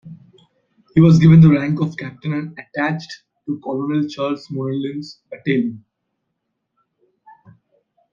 [0.95, 3.13] He was given the rank of captain and attached
[3.45, 5.85] to Colonel Charles Munnerlyn's Battalion.